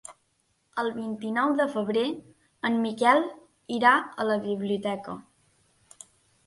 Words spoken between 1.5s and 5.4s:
de febrer en Miquel irà a la biblioteca.